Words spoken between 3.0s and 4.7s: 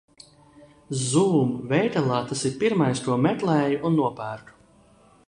ko meklēju un nopērku.